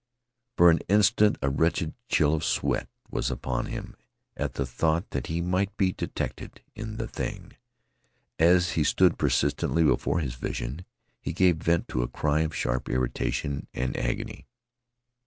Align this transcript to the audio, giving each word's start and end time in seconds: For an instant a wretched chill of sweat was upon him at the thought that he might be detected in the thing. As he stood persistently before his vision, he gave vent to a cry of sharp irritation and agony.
For 0.57 0.71
an 0.71 0.79
instant 0.89 1.37
a 1.43 1.49
wretched 1.51 1.93
chill 2.09 2.33
of 2.33 2.43
sweat 2.43 2.89
was 3.11 3.29
upon 3.29 3.67
him 3.67 3.95
at 4.35 4.55
the 4.55 4.65
thought 4.65 5.11
that 5.11 5.27
he 5.27 5.41
might 5.41 5.77
be 5.77 5.91
detected 5.91 6.59
in 6.73 6.97
the 6.97 7.07
thing. 7.07 7.53
As 8.39 8.71
he 8.71 8.83
stood 8.83 9.19
persistently 9.19 9.83
before 9.83 10.19
his 10.19 10.33
vision, 10.33 10.85
he 11.21 11.33
gave 11.33 11.57
vent 11.57 11.87
to 11.89 12.01
a 12.01 12.07
cry 12.07 12.39
of 12.39 12.55
sharp 12.55 12.89
irritation 12.89 13.67
and 13.75 13.95
agony. 13.95 14.47